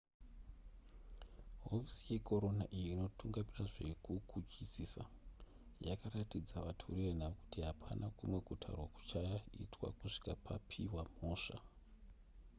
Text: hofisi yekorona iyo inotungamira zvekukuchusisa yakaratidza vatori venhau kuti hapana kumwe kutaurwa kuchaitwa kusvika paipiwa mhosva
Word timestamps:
hofisi 1.69 2.03
yekorona 2.13 2.65
iyo 2.77 2.89
inotungamira 2.95 3.63
zvekukuchusisa 3.73 5.03
yakaratidza 5.87 6.65
vatori 6.67 6.99
venhau 7.07 7.33
kuti 7.39 7.59
hapana 7.69 8.05
kumwe 8.17 8.39
kutaurwa 8.47 8.85
kuchaitwa 8.95 9.87
kusvika 9.97 10.31
paipiwa 10.45 11.01
mhosva 11.15 11.59